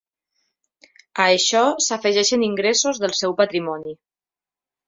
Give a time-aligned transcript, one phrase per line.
[1.25, 3.99] A això s'afegeixen ingressos del seu patrimoni.